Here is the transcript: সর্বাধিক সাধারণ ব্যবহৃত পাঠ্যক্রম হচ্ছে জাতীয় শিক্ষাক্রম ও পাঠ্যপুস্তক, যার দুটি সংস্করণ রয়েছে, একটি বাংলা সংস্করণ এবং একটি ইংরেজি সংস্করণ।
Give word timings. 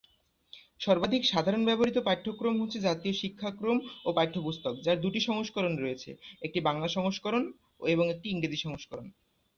সর্বাধিক 0.79 1.21
সাধারণ 1.25 1.61
ব্যবহৃত 1.65 1.97
পাঠ্যক্রম 1.99 2.55
হচ্ছে 2.61 2.77
জাতীয় 2.79 3.13
শিক্ষাক্রম 3.13 3.77
ও 4.05 4.09
পাঠ্যপুস্তক, 4.13 4.73
যার 4.85 4.97
দুটি 5.01 5.19
সংস্করণ 5.19 5.73
রয়েছে, 5.77 6.09
একটি 6.41 6.59
বাংলা 6.67 6.87
সংস্করণ 6.87 7.43
এবং 7.87 8.05
একটি 8.09 8.27
ইংরেজি 8.29 8.57
সংস্করণ। 8.57 9.07